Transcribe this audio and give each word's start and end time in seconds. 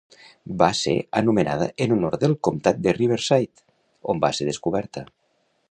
Va 0.61 0.69
ser 0.77 0.93
anomenada 1.21 1.67
en 1.87 1.93
honor 1.97 2.17
del 2.23 2.33
comtat 2.49 2.81
de 2.87 2.97
Riverside, 3.01 3.65
on 4.15 4.25
va 4.25 4.37
ser 4.39 4.49
descoberta. 4.53 5.05